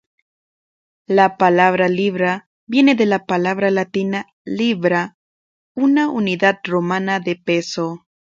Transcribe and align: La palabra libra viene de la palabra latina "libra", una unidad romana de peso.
La 1.05 1.37
palabra 1.37 1.87
libra 1.87 2.49
viene 2.65 2.95
de 2.95 3.05
la 3.05 3.27
palabra 3.27 3.69
latina 3.69 4.25
"libra", 4.43 5.19
una 5.75 6.09
unidad 6.09 6.57
romana 6.63 7.19
de 7.19 7.35
peso. 7.35 8.07